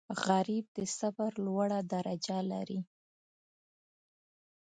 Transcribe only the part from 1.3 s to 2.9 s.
لوړه درجه لري